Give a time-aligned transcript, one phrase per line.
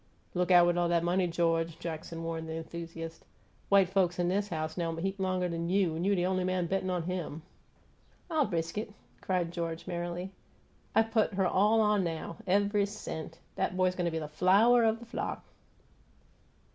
[0.33, 3.23] "Look out with all 'at money, George!" Jackson warned the enthusiast.
[3.69, 5.95] "White folks 'n 'is house know 'im heap longer'n you.
[5.95, 7.43] You the on'y man bettin' on 'im!"
[8.27, 10.31] "I risk it!" cried George, merrily.
[10.95, 13.37] "I put her all on now ev'y cent!
[13.59, 15.43] 'At boy's go' be flower o' the flock!"